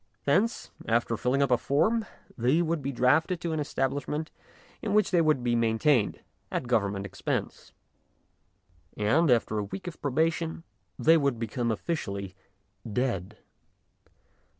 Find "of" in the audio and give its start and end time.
9.85-10.01